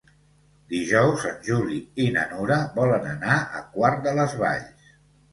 [0.69, 4.89] Dijous en Juli i na Nura volen anar a Quart de les Valls.